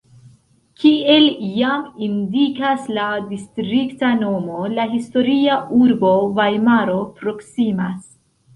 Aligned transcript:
Kiel 0.83 1.27
jam 1.57 1.83
indikas 2.07 2.87
la 2.99 3.05
distrikta 3.33 4.11
nomo, 4.23 4.65
la 4.79 4.89
historia 4.97 5.61
urbo 5.83 6.17
Vajmaro 6.41 6.99
proksimas. 7.23 8.05